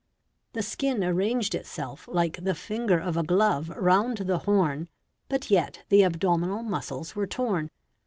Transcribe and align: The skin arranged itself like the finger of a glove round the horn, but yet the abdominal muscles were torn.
The 0.53 0.63
skin 0.63 1.03
arranged 1.03 1.53
itself 1.53 2.07
like 2.11 2.43
the 2.43 2.55
finger 2.55 2.97
of 2.97 3.17
a 3.17 3.21
glove 3.23 3.69
round 3.69 4.17
the 4.17 4.39
horn, 4.39 4.87
but 5.29 5.51
yet 5.51 5.83
the 5.89 6.01
abdominal 6.03 6.63
muscles 6.63 7.15
were 7.15 7.27
torn. 7.27 7.69